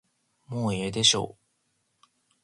[0.47, 2.05] もうええでしょう。